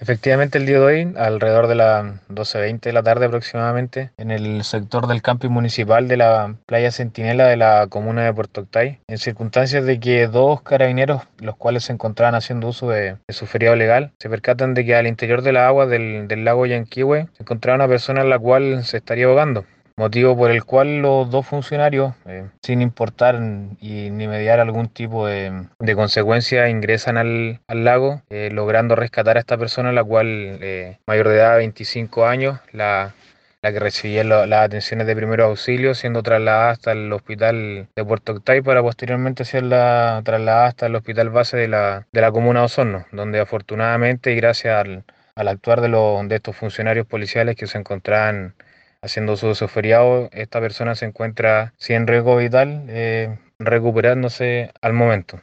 [0.00, 4.64] Efectivamente, el día de hoy, alrededor de las 12.20 de la tarde aproximadamente, en el
[4.64, 9.18] sector del camping municipal de la playa Centinela de la comuna de Puerto Octay, en
[9.18, 14.12] circunstancias de que dos carabineros, los cuales se encontraban haciendo uso de, su feriado legal,
[14.18, 17.76] se percatan de que al interior de la agua del, del lago Yanquihue se encontraba
[17.76, 19.64] una persona en la cual se estaría ahogando
[19.96, 25.68] motivo por el cual los dos funcionarios, eh, sin importar ni mediar algún tipo de,
[25.94, 31.36] consecuencia, ingresan al, lago, eh, logrando rescatar a esta persona, la cual, eh, mayor de
[31.36, 33.14] edad, 25 años, la,
[33.62, 38.60] que recibía las atenciones de primeros auxilios, siendo trasladada hasta el hospital de Puerto Octay
[38.60, 42.66] para posteriormente ser la, trasladada hasta el hospital base de la, de la comuna de
[42.66, 45.04] Osorno, donde afortunadamente y gracias al,
[45.34, 48.54] al actuar de, los, de estos funcionarios policiales que se encontraban
[49.04, 55.40] haciendo su uso feriado, esta persona se encuentra sin riesgo vital, eh, recuperándose al momento.